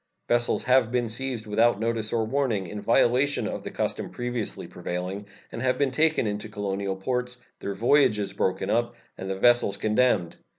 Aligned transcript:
Vessels 0.27 0.63
have 0.63 0.91
been 0.91 1.09
seized 1.09 1.45
without 1.45 1.79
notice 1.79 2.11
or 2.11 2.25
warning, 2.25 2.65
in 2.65 2.81
violation 2.81 3.47
of 3.47 3.61
the 3.61 3.69
custom 3.69 4.09
previously 4.09 4.65
prevailing, 4.65 5.27
and 5.51 5.61
have 5.61 5.77
been 5.77 5.91
taken 5.91 6.25
into 6.25 6.47
the 6.47 6.53
colonial 6.53 6.95
ports, 6.95 7.37
their 7.59 7.75
voyages 7.75 8.33
broken 8.33 8.71
up, 8.71 8.95
and 9.15 9.29
the 9.29 9.35
vessels 9.37 9.77
condemned. 9.77 10.37